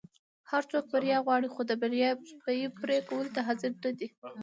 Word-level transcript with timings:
هر 0.51 0.63
څوک 0.71 0.85
بریا 0.93 1.17
غواړي 1.25 1.47
خو 1.53 1.61
د 1.67 1.71
بریا 1.81 2.09
بیی 2.43 2.65
پری 2.79 2.99
کولو 3.07 3.33
ته 3.35 3.41
حاضر 3.47 3.71
نه 3.83 3.91
دي. 3.97 4.07